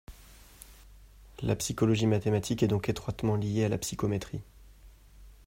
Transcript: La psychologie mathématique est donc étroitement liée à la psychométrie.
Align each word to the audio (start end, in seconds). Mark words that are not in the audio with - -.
La 1.43 1.55
psychologie 1.55 2.07
mathématique 2.07 2.63
est 2.63 2.67
donc 2.67 2.89
étroitement 2.89 3.35
liée 3.35 3.65
à 3.65 3.69
la 3.69 3.77
psychométrie. 3.77 4.41